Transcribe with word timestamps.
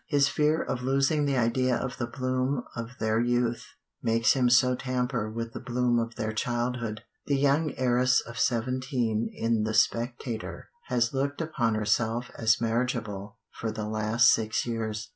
His 0.07 0.27
fear 0.27 0.59
of 0.59 0.81
losing 0.81 1.25
the 1.25 1.37
idea 1.37 1.75
of 1.75 1.97
the 1.99 2.07
bloom 2.07 2.63
of 2.75 2.97
their 2.99 3.19
youth 3.21 3.67
makes 4.01 4.33
him 4.33 4.49
so 4.49 4.73
tamper 4.73 5.29
with 5.29 5.53
the 5.53 5.59
bloom 5.59 5.99
of 5.99 6.15
their 6.15 6.33
childhood. 6.33 7.03
The 7.27 7.35
young 7.37 7.75
heiress 7.77 8.19
of 8.19 8.39
seventeen 8.39 9.29
in 9.31 9.61
the 9.61 9.75
Spectator 9.75 10.69
has 10.85 11.13
looked 11.13 11.39
upon 11.39 11.75
herself 11.75 12.31
as 12.35 12.59
marriageable 12.59 13.37
"for 13.51 13.71
the 13.71 13.87
last 13.87 14.31
six 14.31 14.65
years." 14.65 15.09